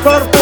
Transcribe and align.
oh, 0.06 0.30
oh, 0.30 0.33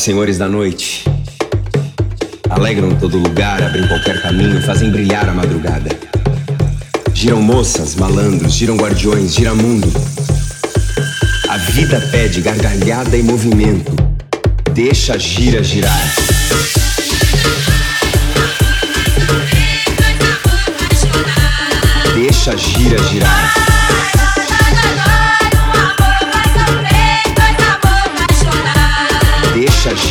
senhores 0.00 0.38
da 0.38 0.48
noite. 0.48 1.04
Alegram 2.48 2.96
todo 2.96 3.18
lugar, 3.18 3.62
abrem 3.62 3.86
qualquer 3.86 4.20
caminho, 4.22 4.62
fazem 4.62 4.90
brilhar 4.90 5.28
a 5.28 5.32
madrugada. 5.34 5.90
Giram 7.12 7.42
moças, 7.42 7.94
malandros, 7.96 8.54
giram 8.54 8.76
guardiões, 8.76 9.34
gira 9.34 9.54
mundo. 9.54 9.92
A 11.48 11.58
vida 11.58 12.00
pede 12.10 12.40
gargalhada 12.40 13.14
e 13.14 13.22
movimento. 13.22 13.94
Deixa 14.72 15.14
a 15.14 15.18
gira 15.18 15.62
girar. 15.62 16.14
Deixa 22.14 22.52
a 22.52 22.56
gira 22.56 22.98
girar. 23.04 23.69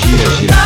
Yeah, 0.10 0.42
yeah. 0.42 0.59